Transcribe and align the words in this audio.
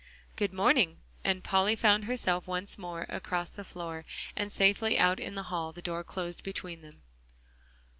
"Good 0.35 0.51
morning," 0.51 0.97
and 1.23 1.43
Polly 1.43 1.75
found 1.75 2.05
herself 2.05 2.47
once 2.47 2.75
more 2.75 3.05
across 3.07 3.51
the 3.51 3.63
floor, 3.63 4.03
and 4.35 4.51
safely 4.51 4.97
out 4.97 5.19
in 5.19 5.35
the 5.35 5.43
hall, 5.53 5.71
the 5.73 5.81
door 5.83 6.03
closed 6.03 6.41
between 6.43 6.81
them. 6.81 7.03